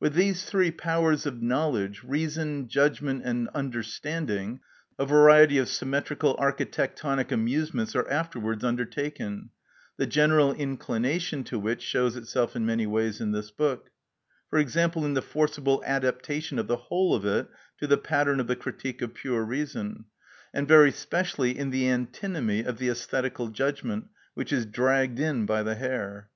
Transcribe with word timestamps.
With 0.00 0.14
these 0.14 0.42
three 0.42 0.70
powers 0.70 1.26
of 1.26 1.42
knowledge, 1.42 2.02
reason, 2.02 2.66
judgment, 2.66 3.20
and 3.26 3.48
understanding, 3.48 4.60
a 4.98 5.04
variety 5.04 5.58
of 5.58 5.68
symmetrical 5.68 6.34
architectonic 6.38 7.30
amusements 7.30 7.94
are 7.94 8.08
afterwards 8.08 8.64
undertaken, 8.64 9.50
the 9.98 10.06
general 10.06 10.54
inclination 10.54 11.44
to 11.44 11.58
which 11.58 11.82
shows 11.82 12.16
itself 12.16 12.56
in 12.56 12.64
many 12.64 12.86
ways 12.86 13.20
in 13.20 13.32
this 13.32 13.50
book; 13.50 13.90
for 14.48 14.58
example, 14.58 15.04
in 15.04 15.12
the 15.12 15.20
forcible 15.20 15.82
adaptation 15.84 16.58
of 16.58 16.68
the 16.68 16.78
whole 16.88 17.14
of 17.14 17.26
it 17.26 17.46
to 17.76 17.86
the 17.86 17.98
pattern 17.98 18.40
of 18.40 18.46
the 18.46 18.56
"Critique 18.56 19.02
of 19.02 19.12
Pure 19.12 19.44
Reason," 19.44 20.06
and 20.54 20.66
very 20.66 20.90
specially 20.90 21.50
in 21.58 21.68
the 21.68 21.86
antinomy 21.86 22.64
of 22.64 22.78
the 22.78 22.88
æsthetical 22.88 23.52
judgment, 23.52 24.06
which 24.32 24.54
is 24.54 24.64
dragged 24.64 25.20
in 25.20 25.44
by 25.44 25.62
the 25.62 25.74
hair. 25.74 26.30